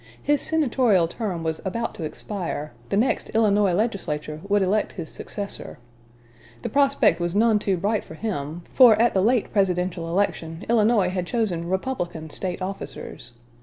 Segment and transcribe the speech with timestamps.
[0.23, 5.77] His senatorial term was about to expire; the next Illinois legislature would elect his successor.
[6.63, 11.09] The prospect was none too bright for him, for at the late presidential election Illinois
[11.09, 13.33] had chosen Republican State officers.